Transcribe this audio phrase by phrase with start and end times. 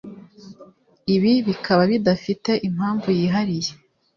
[1.15, 3.71] ibi bikaba bidafite impamvu yihariye